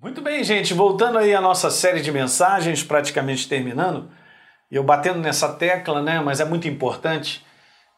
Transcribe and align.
Muito 0.00 0.22
bem, 0.22 0.44
gente, 0.44 0.72
voltando 0.72 1.18
aí 1.18 1.34
à 1.34 1.40
nossa 1.40 1.72
série 1.72 2.00
de 2.00 2.12
mensagens, 2.12 2.84
praticamente 2.84 3.48
terminando, 3.48 4.08
eu 4.70 4.84
batendo 4.84 5.18
nessa 5.18 5.52
tecla, 5.52 6.00
né, 6.00 6.20
mas 6.20 6.38
é 6.38 6.44
muito 6.44 6.68
importante 6.68 7.44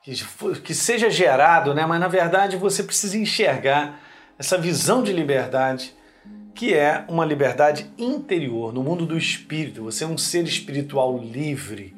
que, 0.02 0.14
que 0.64 0.72
seja 0.72 1.10
gerado, 1.10 1.74
né, 1.74 1.84
mas 1.84 2.00
na 2.00 2.08
verdade 2.08 2.56
você 2.56 2.82
precisa 2.82 3.18
enxergar 3.18 4.00
essa 4.38 4.56
visão 4.56 5.02
de 5.02 5.12
liberdade, 5.12 5.94
que 6.54 6.72
é 6.72 7.04
uma 7.06 7.26
liberdade 7.26 7.92
interior, 7.98 8.72
no 8.72 8.82
mundo 8.82 9.04
do 9.04 9.18
espírito. 9.18 9.84
Você 9.84 10.02
é 10.02 10.06
um 10.06 10.16
ser 10.16 10.44
espiritual 10.44 11.18
livre. 11.18 11.94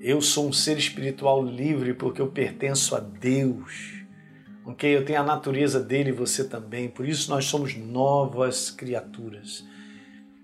Eu 0.00 0.20
sou 0.20 0.48
um 0.48 0.52
ser 0.52 0.76
espiritual 0.76 1.44
livre 1.44 1.94
porque 1.94 2.20
eu 2.20 2.26
pertenço 2.26 2.96
a 2.96 2.98
Deus 2.98 4.01
ok? 4.64 4.96
Eu 4.96 5.04
tenho 5.04 5.20
a 5.20 5.24
natureza 5.24 5.80
dele 5.80 6.10
e 6.10 6.12
você 6.12 6.44
também, 6.44 6.88
por 6.88 7.06
isso 7.06 7.30
nós 7.30 7.44
somos 7.44 7.76
novas 7.76 8.70
criaturas. 8.70 9.64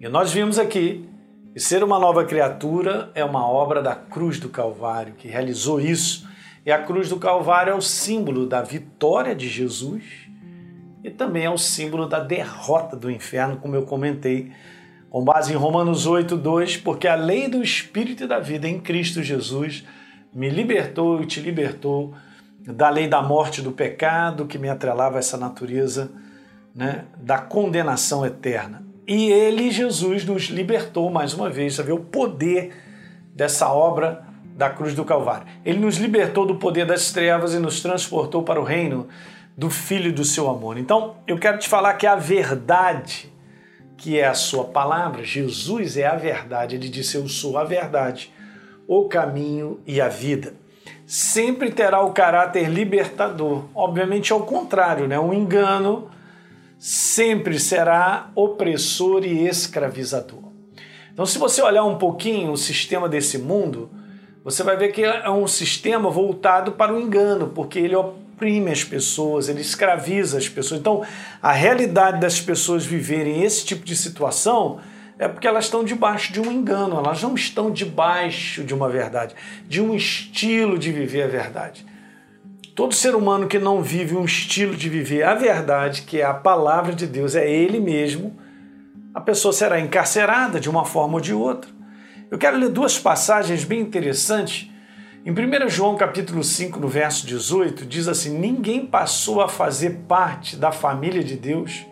E 0.00 0.08
nós 0.08 0.32
vimos 0.32 0.58
aqui 0.58 1.08
que 1.52 1.60
ser 1.60 1.82
uma 1.82 1.98
nova 1.98 2.24
criatura 2.24 3.10
é 3.14 3.24
uma 3.24 3.46
obra 3.48 3.82
da 3.82 3.94
cruz 3.94 4.38
do 4.38 4.48
Calvário, 4.48 5.14
que 5.14 5.26
realizou 5.26 5.80
isso. 5.80 6.28
E 6.64 6.70
a 6.70 6.82
cruz 6.82 7.08
do 7.08 7.18
Calvário 7.18 7.72
é 7.72 7.74
o 7.74 7.80
símbolo 7.80 8.46
da 8.46 8.62
vitória 8.62 9.34
de 9.34 9.48
Jesus 9.48 10.28
e 11.02 11.10
também 11.10 11.44
é 11.44 11.50
o 11.50 11.58
símbolo 11.58 12.06
da 12.06 12.20
derrota 12.20 12.96
do 12.96 13.10
inferno, 13.10 13.56
como 13.56 13.74
eu 13.74 13.82
comentei, 13.82 14.52
com 15.08 15.24
base 15.24 15.52
em 15.52 15.56
Romanos 15.56 16.06
8, 16.06 16.36
2, 16.36 16.76
porque 16.78 17.08
a 17.08 17.14
lei 17.14 17.48
do 17.48 17.62
Espírito 17.62 18.24
e 18.24 18.26
da 18.26 18.38
vida 18.38 18.68
em 18.68 18.78
Cristo 18.78 19.22
Jesus 19.22 19.84
me 20.32 20.50
libertou 20.50 21.22
e 21.22 21.26
te 21.26 21.40
libertou 21.40 22.14
da 22.72 22.90
lei 22.90 23.08
da 23.08 23.22
morte 23.22 23.62
do 23.62 23.72
pecado 23.72 24.46
que 24.46 24.58
me 24.58 24.68
atrelava 24.68 25.16
a 25.16 25.18
essa 25.20 25.38
natureza 25.38 26.10
né, 26.74 27.06
da 27.16 27.38
condenação 27.38 28.26
eterna. 28.26 28.86
E 29.06 29.32
ele, 29.32 29.70
Jesus, 29.70 30.24
nos 30.26 30.44
libertou 30.44 31.10
mais 31.10 31.32
uma 31.32 31.48
vez, 31.48 31.74
você 31.74 31.82
vê 31.82 31.92
o 31.92 32.00
poder 32.00 32.74
dessa 33.34 33.72
obra 33.72 34.22
da 34.54 34.68
cruz 34.68 34.94
do 34.94 35.04
Calvário. 35.04 35.46
Ele 35.64 35.78
nos 35.78 35.96
libertou 35.96 36.44
do 36.44 36.56
poder 36.56 36.84
das 36.84 37.10
trevas 37.10 37.54
e 37.54 37.58
nos 37.58 37.80
transportou 37.80 38.42
para 38.42 38.60
o 38.60 38.64
reino 38.64 39.08
do 39.56 39.70
Filho 39.70 40.12
do 40.12 40.24
seu 40.24 40.50
amor. 40.50 40.76
Então, 40.76 41.16
eu 41.26 41.38
quero 41.38 41.58
te 41.58 41.68
falar 41.68 41.94
que 41.94 42.06
a 42.06 42.16
verdade, 42.16 43.32
que 43.96 44.18
é 44.18 44.26
a 44.26 44.34
sua 44.34 44.64
palavra, 44.64 45.24
Jesus 45.24 45.96
é 45.96 46.06
a 46.06 46.16
verdade. 46.16 46.76
Ele 46.76 46.88
disse: 46.88 47.16
Eu 47.16 47.26
sou 47.28 47.56
a 47.56 47.64
verdade, 47.64 48.32
o 48.86 49.08
caminho 49.08 49.80
e 49.86 50.00
a 50.00 50.08
vida 50.08 50.52
sempre 51.08 51.70
terá 51.70 52.02
o 52.02 52.12
caráter 52.12 52.68
libertador. 52.68 53.64
Obviamente, 53.74 54.30
ao 54.30 54.42
contrário, 54.42 55.08
né? 55.08 55.18
o 55.18 55.32
engano 55.32 56.10
sempre 56.78 57.58
será 57.58 58.30
opressor 58.34 59.24
e 59.24 59.48
escravizador. 59.48 60.42
Então, 61.10 61.24
se 61.24 61.38
você 61.38 61.62
olhar 61.62 61.84
um 61.84 61.96
pouquinho 61.96 62.52
o 62.52 62.58
sistema 62.58 63.08
desse 63.08 63.38
mundo, 63.38 63.90
você 64.44 64.62
vai 64.62 64.76
ver 64.76 64.92
que 64.92 65.02
é 65.02 65.30
um 65.30 65.48
sistema 65.48 66.10
voltado 66.10 66.72
para 66.72 66.94
o 66.94 67.00
engano, 67.00 67.48
porque 67.54 67.78
ele 67.78 67.96
oprime 67.96 68.70
as 68.70 68.84
pessoas, 68.84 69.48
ele 69.48 69.62
escraviza 69.62 70.36
as 70.36 70.46
pessoas. 70.46 70.78
Então, 70.78 71.02
a 71.42 71.52
realidade 71.52 72.20
das 72.20 72.38
pessoas 72.38 72.84
viverem 72.84 73.42
esse 73.42 73.64
tipo 73.64 73.82
de 73.82 73.96
situação 73.96 74.78
é 75.18 75.26
porque 75.26 75.48
elas 75.48 75.64
estão 75.64 75.82
debaixo 75.82 76.32
de 76.32 76.40
um 76.40 76.52
engano, 76.52 76.96
elas 76.96 77.22
não 77.22 77.34
estão 77.34 77.70
debaixo 77.70 78.62
de 78.62 78.72
uma 78.72 78.88
verdade, 78.88 79.34
de 79.66 79.80
um 79.80 79.94
estilo 79.94 80.78
de 80.78 80.92
viver 80.92 81.22
a 81.22 81.26
verdade. 81.26 81.84
Todo 82.74 82.94
ser 82.94 83.16
humano 83.16 83.48
que 83.48 83.58
não 83.58 83.82
vive 83.82 84.14
um 84.14 84.24
estilo 84.24 84.76
de 84.76 84.88
viver 84.88 85.24
a 85.24 85.34
verdade, 85.34 86.02
que 86.02 86.20
é 86.20 86.24
a 86.24 86.32
palavra 86.32 86.94
de 86.94 87.08
Deus, 87.08 87.34
é 87.34 87.50
ele 87.50 87.80
mesmo, 87.80 88.38
a 89.12 89.20
pessoa 89.20 89.52
será 89.52 89.80
encarcerada 89.80 90.60
de 90.60 90.70
uma 90.70 90.84
forma 90.84 91.14
ou 91.14 91.20
de 91.20 91.34
outra. 91.34 91.68
Eu 92.30 92.38
quero 92.38 92.56
ler 92.56 92.68
duas 92.68 92.96
passagens 92.96 93.64
bem 93.64 93.80
interessantes. 93.80 94.70
Em 95.26 95.32
1 95.32 95.68
João 95.68 95.96
capítulo 95.96 96.44
5, 96.44 96.78
no 96.78 96.86
verso 96.86 97.26
18, 97.26 97.84
diz 97.84 98.06
assim: 98.06 98.38
Ninguém 98.38 98.86
passou 98.86 99.40
a 99.40 99.48
fazer 99.48 100.02
parte 100.06 100.54
da 100.54 100.70
família 100.70 101.24
de 101.24 101.34
Deus 101.34 101.87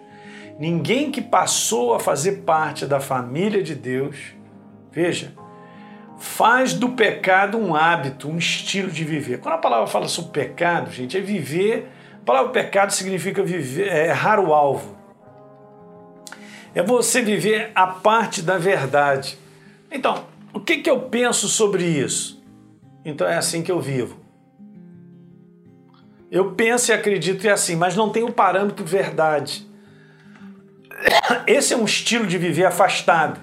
Ninguém 0.59 1.11
que 1.11 1.21
passou 1.21 1.95
a 1.95 2.01
fazer 2.01 2.43
parte 2.43 2.87
da 2.87 2.99
família 2.99 3.63
de 3.63 3.75
Deus, 3.75 4.17
veja, 4.91 5.35
faz 6.19 6.73
do 6.73 6.91
pecado 6.91 7.59
um 7.59 7.75
hábito, 7.75 8.29
um 8.29 8.39
estilo 8.39 8.91
de 8.91 9.05
viver. 9.05 9.39
Quando 9.39 9.55
a 9.55 9.59
palavra 9.59 9.87
fala 9.87 10.09
sobre 10.09 10.33
pecado, 10.33 10.91
gente, 10.91 11.17
é 11.17 11.21
viver. 11.21 11.91
A 12.23 12.25
palavra 12.25 12.51
pecado 12.53 12.91
significa 12.91 13.43
viver, 13.43 13.89
é 13.89 14.09
errar 14.09 14.41
o 14.41 14.55
alvo. 14.55 14.97
É 16.75 16.83
você 16.83 17.23
viver 17.23 17.71
a 17.75 17.87
parte 17.87 18.43
da 18.43 18.59
verdade. 18.59 19.39
Então, 19.91 20.25
o 20.53 20.61
que, 20.61 20.79
que 20.79 20.91
eu 20.91 21.01
penso 21.01 21.49
sobre 21.49 21.85
isso? 21.85 22.43
Então 23.05 23.27
é 23.27 23.37
assim 23.37 23.63
que 23.63 23.71
eu 23.71 23.81
vivo. 23.81 24.19
Eu 26.31 26.53
penso 26.53 26.91
e 26.91 26.95
acredito 26.95 27.41
que 27.41 27.49
é 27.49 27.53
assim, 27.53 27.77
mas 27.77 27.95
não 27.95 28.11
tem 28.11 28.23
o 28.23 28.33
parâmetro 28.33 28.85
verdade. 28.85 29.66
Esse 31.47 31.75
é 31.75 31.77
um 31.77 31.85
estilo 31.85 32.27
de 32.27 32.39
viver 32.39 32.65
afastado. 32.65 33.41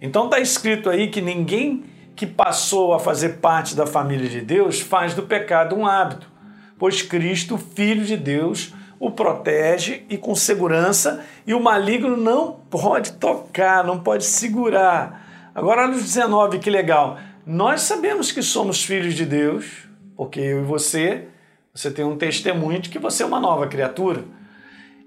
Então 0.00 0.26
está 0.26 0.38
escrito 0.38 0.90
aí 0.90 1.08
que 1.08 1.20
ninguém 1.20 1.84
que 2.14 2.26
passou 2.26 2.94
a 2.94 2.98
fazer 2.98 3.40
parte 3.40 3.74
da 3.74 3.86
família 3.86 4.28
de 4.28 4.40
Deus 4.40 4.80
faz 4.80 5.14
do 5.14 5.22
pecado 5.22 5.76
um 5.76 5.86
hábito, 5.86 6.30
pois 6.78 7.02
Cristo, 7.02 7.58
Filho 7.58 8.04
de 8.04 8.16
Deus, 8.16 8.72
o 8.98 9.10
protege 9.10 10.04
e 10.08 10.16
com 10.16 10.34
segurança, 10.34 11.24
e 11.46 11.52
o 11.52 11.60
maligno 11.60 12.16
não 12.16 12.52
pode 12.70 13.12
tocar, 13.12 13.84
não 13.84 14.00
pode 14.00 14.24
segurar. 14.24 15.50
Agora 15.54 15.82
olha 15.82 15.92
os 15.92 16.02
19, 16.02 16.58
que 16.58 16.70
legal. 16.70 17.18
Nós 17.44 17.82
sabemos 17.82 18.32
que 18.32 18.42
somos 18.42 18.82
filhos 18.82 19.14
de 19.14 19.26
Deus, 19.26 19.86
porque 20.16 20.40
eu 20.40 20.62
e 20.62 20.64
você, 20.64 21.28
você 21.74 21.90
tem 21.90 22.04
um 22.04 22.16
testemunho 22.16 22.80
de 22.80 22.88
que 22.88 22.98
você 22.98 23.22
é 23.22 23.26
uma 23.26 23.38
nova 23.38 23.66
criatura 23.66 24.24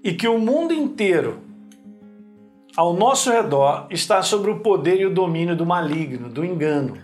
e 0.02 0.14
que 0.14 0.28
o 0.28 0.38
mundo 0.38 0.72
inteiro 0.72 1.40
ao 2.80 2.94
nosso 2.94 3.30
redor 3.30 3.86
está 3.90 4.22
sobre 4.22 4.50
o 4.50 4.60
poder 4.60 4.98
e 5.02 5.04
o 5.04 5.12
domínio 5.12 5.54
do 5.54 5.66
maligno, 5.66 6.30
do 6.30 6.42
engano. 6.42 6.96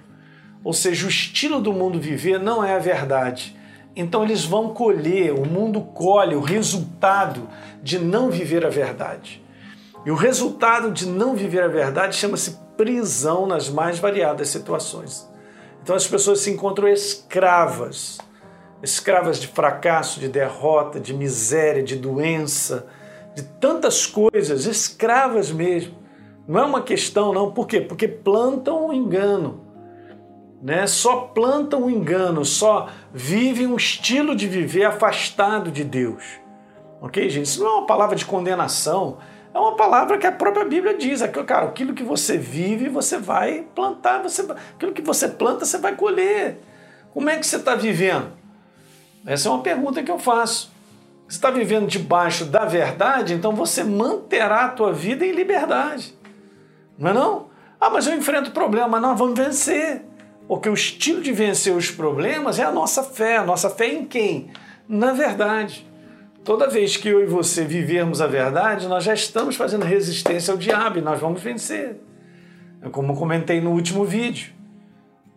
Ou 0.65 0.73
seja, 0.73 1.05
o 1.05 1.09
estilo 1.11 1.61
do 1.61 1.71
mundo 1.71 2.01
viver 2.01 2.41
não 2.41 2.65
é 2.65 2.75
a 2.75 2.79
verdade. 2.79 3.55
Então 3.95 4.25
eles 4.25 4.43
vão 4.43 4.71
colher, 4.71 5.35
o 5.35 5.45
mundo 5.45 5.83
colhe 5.83 6.35
o 6.35 6.41
resultado 6.41 7.47
de 7.83 7.99
não 7.99 8.31
viver 8.31 8.65
a 8.65 8.71
verdade. 8.71 9.45
E 10.07 10.11
o 10.11 10.15
resultado 10.15 10.91
de 10.91 11.05
não 11.07 11.37
viver 11.37 11.63
a 11.63 11.69
verdade 11.69 12.17
chama-se 12.17 12.59
prisão 12.75 13.47
nas 13.47 13.69
mais 13.69 13.99
variadas 13.99 14.49
situações. 14.49 15.31
Então 15.83 15.95
as 15.95 16.07
pessoas 16.07 16.41
se 16.41 16.51
encontram 16.51 16.89
escravas 16.89 18.17
escravas 18.83 19.39
de 19.39 19.49
fracasso, 19.49 20.21
de 20.21 20.29
derrota, 20.29 20.99
de 20.99 21.13
miséria, 21.13 21.83
de 21.83 21.97
doença, 21.97 22.87
de 23.37 23.43
tantas 23.43 24.07
coisas, 24.07 24.65
escravas 24.65 25.53
mesmo. 25.53 25.95
Não 26.49 26.59
é 26.59 26.65
uma 26.65 26.81
questão, 26.81 27.35
não. 27.35 27.53
Por 27.53 27.67
quê? 27.67 27.83
Porque 27.83 28.09
plantam 28.09 28.85
o 28.85 28.89
um 28.89 28.93
engano. 28.95 29.61
Né? 30.63 30.87
Só 30.87 31.17
plantam 31.35 31.83
o 31.83 31.85
um 31.85 31.91
engano, 31.91 32.47
só 32.47 32.89
vivem 33.13 33.67
um 33.67 33.77
estilo 33.77 34.35
de 34.35 34.49
viver 34.49 34.85
afastado 34.85 35.71
de 35.71 35.85
Deus. 35.85 36.25
Ok, 37.03 37.29
gente? 37.29 37.45
Isso 37.45 37.63
não 37.63 37.69
é 37.69 37.75
uma 37.75 37.87
palavra 37.87 38.17
de 38.17 38.25
condenação, 38.25 39.19
é 39.53 39.59
uma 39.59 39.77
palavra 39.77 40.17
que 40.17 40.27
a 40.27 40.33
própria 40.33 40.65
Bíblia 40.65 40.97
diz. 40.97 41.21
Que, 41.21 41.45
cara, 41.45 41.67
aquilo 41.67 41.93
que 41.93 42.03
você 42.03 42.39
vive, 42.39 42.89
você 42.89 43.19
vai 43.19 43.67
plantar, 43.75 44.23
você, 44.23 44.41
aquilo 44.75 44.93
que 44.93 45.03
você 45.03 45.29
planta, 45.29 45.67
você 45.67 45.77
vai 45.77 45.95
colher. 45.95 46.59
Como 47.13 47.29
é 47.29 47.37
que 47.37 47.47
você 47.47 47.57
está 47.57 47.75
vivendo? 47.75 48.33
Essa 49.27 49.51
é 49.51 49.53
uma 49.53 49.63
pergunta 49.63 50.03
que 50.03 50.11
eu 50.11 50.19
faço. 50.19 50.75
Está 51.29 51.51
vivendo 51.51 51.87
debaixo 51.87 52.45
da 52.45 52.65
verdade, 52.65 53.35
então 53.35 53.53
você 53.53 53.83
manterá 53.83 54.67
a 54.67 54.69
tua 54.69 54.93
vida 54.93 55.27
em 55.27 55.33
liberdade. 55.33 56.17
Não 56.99 57.11
é 57.11 57.15
não? 57.15 57.47
Ah, 57.81 57.91
mas 57.91 58.07
eu 58.07 58.17
enfrento 58.17 58.53
problema, 58.53 59.01
nós 59.01 59.19
vamos 59.19 59.39
vencer. 59.39 60.03
Porque 60.49 60.69
o 60.69 60.75
estilo 60.75 61.21
de 61.21 61.33
vencer 61.33 61.75
os 61.75 61.91
problemas 61.91 62.59
é 62.59 62.65
a 62.65 62.71
nossa 62.71 63.03
fé. 63.03 63.39
A 63.39 63.45
nossa 63.45 63.69
fé 63.69 63.89
em 63.89 64.05
quem? 64.05 64.51
Na 64.89 65.13
verdade. 65.13 65.87
Toda 66.45 66.69
vez 66.69 66.97
que 66.97 67.09
eu 67.09 67.21
e 67.21 67.27
você 67.27 67.65
vivermos 67.65 68.21
a 68.21 68.27
verdade, 68.29 68.87
nós 68.87 69.03
já 69.03 69.13
estamos 69.13 69.57
fazendo 69.57 69.85
resistência 69.85 70.53
ao 70.53 70.59
diabo 70.59 70.99
e 70.99 71.03
nós 71.03 71.19
vamos 71.19 71.43
vencer. 71.43 72.01
É 72.81 72.89
como 72.89 73.17
comentei 73.17 73.61
no 73.61 73.73
último 73.73 74.05
vídeo. 74.05 74.56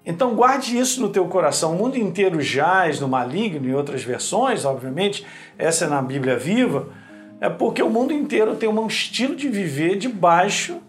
Então 0.05 0.35
guarde 0.35 0.77
isso 0.77 1.01
no 1.01 1.09
teu 1.09 1.27
coração. 1.27 1.73
O 1.73 1.77
mundo 1.77 1.97
inteiro 1.97 2.41
jaz 2.41 2.99
no 2.99 3.07
maligno, 3.07 3.67
em 3.67 3.73
outras 3.73 4.03
versões, 4.03 4.65
obviamente, 4.65 5.25
essa 5.57 5.85
é 5.85 5.87
na 5.87 6.01
Bíblia 6.01 6.37
viva, 6.37 6.87
é 7.39 7.49
porque 7.49 7.81
o 7.81 7.89
mundo 7.89 8.13
inteiro 8.13 8.55
tem 8.55 8.67
um 8.67 8.87
estilo 8.87 9.35
de 9.35 9.47
viver 9.49 9.97
debaixo 9.97 10.81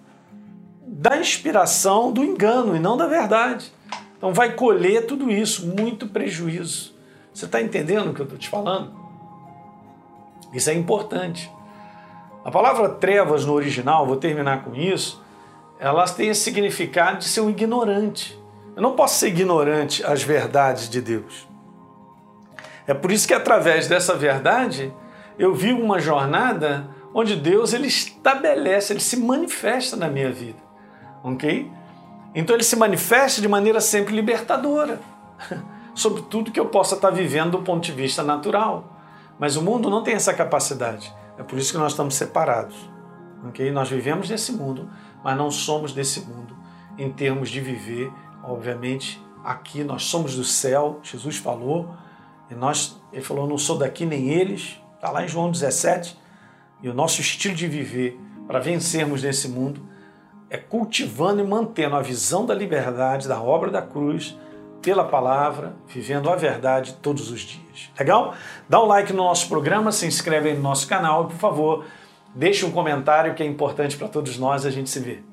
da 0.86 1.16
inspiração 1.16 2.12
do 2.12 2.24
engano 2.24 2.74
e 2.74 2.78
não 2.78 2.96
da 2.96 3.06
verdade. 3.06 3.72
Então 4.16 4.34
vai 4.34 4.54
colher 4.54 5.06
tudo 5.06 5.30
isso, 5.30 5.66
muito 5.66 6.06
prejuízo. 6.06 6.94
Você 7.32 7.44
está 7.44 7.62
entendendo 7.62 8.10
o 8.10 8.14
que 8.14 8.20
eu 8.20 8.24
estou 8.24 8.38
te 8.38 8.48
falando? 8.48 8.92
Isso 10.52 10.68
é 10.68 10.74
importante. 10.74 11.50
A 12.44 12.50
palavra 12.50 12.88
trevas 12.88 13.44
no 13.44 13.52
original, 13.52 14.06
vou 14.06 14.16
terminar 14.16 14.64
com 14.64 14.74
isso, 14.74 15.22
elas 15.78 16.14
têm 16.14 16.28
esse 16.30 16.40
significado 16.40 17.18
de 17.18 17.26
ser 17.26 17.40
um 17.40 17.50
ignorante. 17.50 18.39
Eu 18.76 18.82
não 18.82 18.94
posso 18.94 19.18
ser 19.18 19.28
ignorante 19.28 20.04
às 20.04 20.22
verdades 20.22 20.88
de 20.88 21.00
Deus. 21.00 21.48
É 22.86 22.94
por 22.94 23.12
isso 23.12 23.26
que 23.26 23.34
através 23.34 23.86
dessa 23.86 24.14
verdade 24.14 24.92
eu 25.38 25.54
vivo 25.54 25.80
uma 25.80 26.00
jornada 26.00 26.88
onde 27.14 27.36
Deus 27.36 27.72
ele 27.72 27.86
estabelece, 27.86 28.92
ele 28.92 29.00
se 29.00 29.16
manifesta 29.16 29.96
na 29.96 30.08
minha 30.08 30.30
vida, 30.30 30.58
ok? 31.22 31.70
Então 32.34 32.54
ele 32.54 32.64
se 32.64 32.76
manifesta 32.76 33.40
de 33.40 33.48
maneira 33.48 33.80
sempre 33.80 34.14
libertadora 34.14 35.00
sobre 35.94 36.22
tudo 36.22 36.52
que 36.52 36.60
eu 36.60 36.66
possa 36.66 36.94
estar 36.94 37.10
vivendo 37.10 37.52
do 37.52 37.62
ponto 37.62 37.82
de 37.84 37.92
vista 37.92 38.22
natural. 38.22 38.96
Mas 39.38 39.56
o 39.56 39.62
mundo 39.62 39.88
não 39.88 40.02
tem 40.02 40.14
essa 40.14 40.34
capacidade. 40.34 41.12
É 41.38 41.42
por 41.42 41.58
isso 41.58 41.72
que 41.72 41.78
nós 41.78 41.92
estamos 41.92 42.14
separados, 42.14 42.76
ok? 43.48 43.70
Nós 43.72 43.88
vivemos 43.88 44.28
nesse 44.28 44.52
mundo, 44.52 44.90
mas 45.24 45.36
não 45.36 45.50
somos 45.50 45.92
desse 45.92 46.20
mundo 46.20 46.54
em 46.98 47.10
termos 47.10 47.48
de 47.48 47.60
viver, 47.60 48.12
obviamente. 48.42 49.22
Aqui 49.44 49.82
nós 49.82 50.04
somos 50.04 50.36
do 50.36 50.44
céu, 50.44 51.00
Jesus 51.02 51.36
falou, 51.36 51.94
e 52.50 52.54
nós, 52.54 53.00
ele 53.12 53.22
falou, 53.22 53.46
não 53.46 53.56
sou 53.56 53.78
daqui 53.78 54.04
nem 54.04 54.28
eles, 54.28 54.80
está 54.96 55.10
lá 55.10 55.24
em 55.24 55.28
João 55.28 55.50
17, 55.50 56.18
e 56.82 56.88
o 56.88 56.94
nosso 56.94 57.20
estilo 57.20 57.54
de 57.54 57.66
viver 57.66 58.18
para 58.46 58.58
vencermos 58.58 59.22
nesse 59.22 59.48
mundo 59.48 59.80
é 60.50 60.56
cultivando 60.56 61.40
e 61.40 61.46
mantendo 61.46 61.94
a 61.94 62.02
visão 62.02 62.44
da 62.44 62.54
liberdade, 62.54 63.28
da 63.28 63.40
obra 63.40 63.70
da 63.70 63.80
cruz, 63.80 64.36
pela 64.82 65.04
palavra, 65.04 65.74
vivendo 65.86 66.28
a 66.28 66.36
verdade 66.36 66.94
todos 67.00 67.30
os 67.30 67.40
dias. 67.40 67.90
Legal? 67.98 68.34
Dá 68.68 68.82
um 68.82 68.86
like 68.86 69.12
no 69.12 69.24
nosso 69.24 69.48
programa, 69.48 69.92
se 69.92 70.06
inscreve 70.06 70.50
aí 70.50 70.56
no 70.56 70.62
nosso 70.62 70.88
canal 70.88 71.24
e, 71.24 71.26
por 71.28 71.36
favor, 71.36 71.84
deixe 72.34 72.64
um 72.64 72.70
comentário 72.70 73.34
que 73.34 73.42
é 73.42 73.46
importante 73.46 73.96
para 73.96 74.08
todos 74.08 74.38
nós. 74.38 74.64
A 74.64 74.70
gente 74.70 74.90
se 74.90 74.98
vê. 74.98 75.29